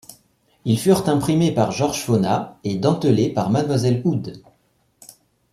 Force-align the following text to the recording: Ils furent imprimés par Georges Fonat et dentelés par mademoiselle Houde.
Ils 0.65 0.79
furent 0.79 1.07
imprimés 1.09 1.51
par 1.51 1.71
Georges 1.71 2.01
Fonat 2.01 2.57
et 2.63 2.73
dentelés 2.75 3.29
par 3.29 3.51
mademoiselle 3.51 4.01
Houde. 4.03 4.41